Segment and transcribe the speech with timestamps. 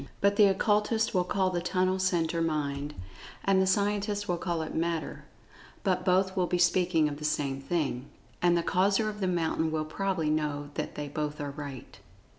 [0.19, 2.95] But the Occultists will call the tunnel centre Mind,
[3.45, 5.25] and the scientists will call it Matter,
[5.83, 8.09] but both will be speaking of the same thing.
[8.41, 11.99] And the Causer of the mountain will probably know that they both are right.